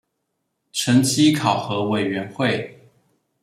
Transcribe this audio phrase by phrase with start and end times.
[0.71, 2.89] 成績考核委員會